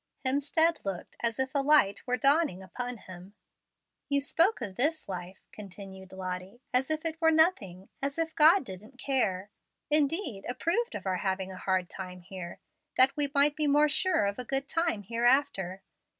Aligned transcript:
Hemstead 0.25 0.83
looked 0.83 1.15
as 1.19 1.37
if 1.37 1.53
a 1.53 1.61
light 1.61 2.07
were 2.07 2.17
dawning 2.17 2.63
upon 2.63 2.97
him. 2.97 3.35
"You 4.09 4.19
spoke 4.19 4.59
of 4.59 4.75
this 4.75 5.07
life," 5.07 5.41
continued 5.51 6.11
Lottie, 6.11 6.59
"as 6.73 6.89
if 6.89 7.05
it 7.05 7.21
were 7.21 7.29
nothing, 7.29 7.81
and 7.81 7.89
as 8.01 8.17
if 8.17 8.33
God 8.33 8.65
didn't 8.65 8.97
care 8.97 9.51
indeed 9.91 10.43
approved 10.49 10.95
of 10.95 11.05
our 11.05 11.17
having 11.17 11.51
a 11.51 11.55
hard 11.57 11.87
time 11.87 12.21
here, 12.21 12.59
that 12.97 13.15
we 13.15 13.29
might 13.35 13.55
be 13.55 13.67
more 13.67 13.87
sure 13.89 14.25
of 14.25 14.39
a 14.39 14.43
good 14.43 14.67
time 14.67 15.03
hereafter. 15.03 15.83